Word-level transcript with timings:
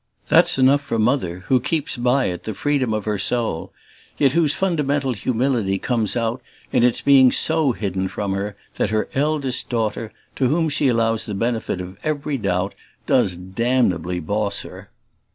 That's 0.29 0.57
enough 0.57 0.81
for 0.81 0.97
Mother, 0.97 1.41
who 1.41 1.59
keeps 1.59 1.95
by 1.95 2.25
it 2.25 2.45
the 2.45 2.55
freedom 2.55 2.91
other 2.91 3.19
soul; 3.19 3.71
yet 4.17 4.31
whose 4.31 4.55
fundamental 4.55 5.13
humility 5.13 5.77
comes 5.77 6.17
out 6.17 6.41
in 6.71 6.81
its 6.81 7.01
being 7.01 7.31
so 7.31 7.71
hidden 7.73 8.07
from 8.07 8.33
her 8.33 8.55
that 8.77 8.89
her 8.89 9.09
eldest 9.13 9.69
daughter, 9.69 10.11
to 10.37 10.47
whom 10.47 10.69
she 10.69 10.87
allows 10.87 11.27
the 11.27 11.35
benefit 11.35 11.79
of 11.79 11.99
every 12.03 12.39
doubt, 12.39 12.73
does 13.05 13.35
damnably 13.35 14.19
boss 14.19 14.61
her. 14.63 14.89